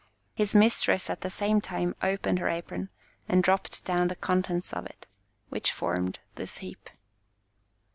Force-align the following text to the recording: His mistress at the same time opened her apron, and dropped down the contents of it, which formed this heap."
His 0.33 0.55
mistress 0.55 1.11
at 1.11 1.21
the 1.21 1.29
same 1.29 1.61
time 1.61 1.95
opened 2.01 2.39
her 2.39 2.49
apron, 2.49 2.89
and 3.29 3.43
dropped 3.43 3.85
down 3.85 4.07
the 4.07 4.15
contents 4.15 4.73
of 4.73 4.87
it, 4.87 5.05
which 5.49 5.71
formed 5.71 6.17
this 6.33 6.57
heap." 6.57 6.89